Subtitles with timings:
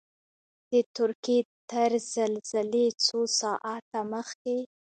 [0.71, 1.39] د ترکیې
[1.69, 4.57] تر زلزلې څو ساعته مخکې.